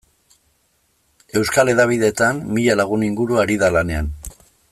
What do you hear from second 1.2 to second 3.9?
Euskal hedabideetan mila lagun inguru ari da